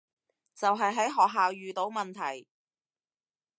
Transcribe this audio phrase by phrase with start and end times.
[0.55, 2.47] 就係喺學校遇到問題